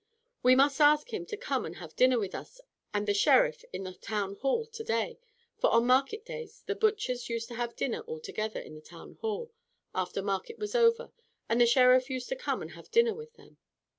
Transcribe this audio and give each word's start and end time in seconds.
We 0.41 0.55
must 0.55 0.81
ask 0.81 1.13
him 1.13 1.27
to 1.27 1.37
come 1.37 1.63
and 1.63 1.75
have 1.75 1.95
dinner 1.95 2.17
with 2.17 2.33
us 2.33 2.59
and 2.91 3.07
the 3.07 3.13
Sheriff 3.13 3.63
in 3.71 3.83
the 3.83 3.93
town 3.93 4.33
hall 4.37 4.65
to 4.65 4.83
day." 4.83 5.19
For 5.59 5.69
on 5.69 5.85
market 5.85 6.25
days 6.25 6.63
the 6.65 6.73
butchers 6.73 7.29
used 7.29 7.49
to 7.49 7.53
have 7.53 7.75
dinner 7.75 7.99
all 8.07 8.19
together 8.19 8.59
in 8.59 8.73
the 8.73 8.81
town 8.81 9.19
hall, 9.21 9.51
after 9.93 10.23
market 10.23 10.57
was 10.57 10.73
over, 10.73 11.11
and 11.47 11.61
the 11.61 11.67
sheriff 11.67 12.09
used 12.09 12.29
to 12.29 12.35
come 12.35 12.63
and 12.63 12.71
have 12.71 12.89
dinner 12.89 13.13
with 13.13 13.33
them. 13.35 13.57